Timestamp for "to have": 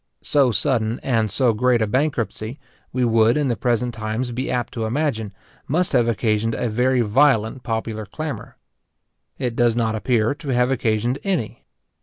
10.33-10.71